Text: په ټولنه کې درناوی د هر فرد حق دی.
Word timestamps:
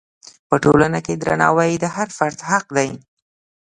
په 0.49 0.55
ټولنه 0.63 0.99
کې 1.05 1.13
درناوی 1.21 1.71
د 1.79 1.85
هر 1.95 2.07
فرد 2.17 2.39
حق 2.49 2.65
دی. 2.77 2.89